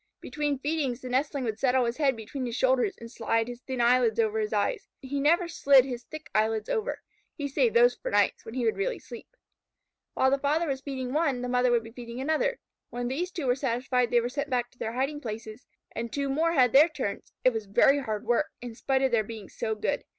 Between 0.19 0.57
feedings 0.57 1.01
the 1.01 1.09
nestling 1.09 1.43
would 1.43 1.59
settle 1.59 1.85
his 1.85 1.97
head 1.97 2.15
between 2.15 2.47
his 2.47 2.55
shoulders, 2.55 2.95
and 2.97 3.11
slide 3.11 3.47
his 3.47 3.61
thin 3.61 3.79
eyelids 3.79 4.19
over 4.19 4.39
his 4.39 4.51
eyes. 4.51 4.87
He 4.99 5.19
never 5.19 5.47
slid 5.47 5.85
his 5.85 6.05
thick 6.05 6.27
eyelids 6.33 6.69
over. 6.69 7.03
He 7.35 7.47
saved 7.47 7.75
those 7.75 7.93
for 7.93 8.09
night, 8.09 8.33
when 8.41 8.55
he 8.55 8.65
would 8.65 8.77
really 8.77 8.97
sleep. 8.97 9.27
While 10.15 10.31
the 10.31 10.39
father 10.39 10.67
was 10.67 10.81
feeding 10.81 11.13
one, 11.13 11.43
the 11.43 11.47
mother 11.49 11.69
would 11.69 11.83
be 11.83 11.91
feeding 11.91 12.19
another. 12.19 12.57
When 12.89 13.09
these 13.09 13.29
two 13.29 13.45
were 13.45 13.53
satisfied 13.53 14.09
they 14.09 14.21
were 14.21 14.27
sent 14.27 14.49
back 14.49 14.71
to 14.71 14.79
their 14.79 14.93
hiding 14.93 15.21
places 15.21 15.67
and 15.91 16.11
two 16.11 16.29
more 16.29 16.53
had 16.53 16.73
their 16.73 16.89
turns. 16.89 17.31
It 17.43 17.53
was 17.53 17.67
very 17.67 17.99
hard 17.99 18.25
work, 18.25 18.47
in 18.59 18.73
spite 18.73 19.03
of 19.03 19.11
their 19.11 19.23
being 19.23 19.49
so 19.49 19.75
good. 19.75 20.03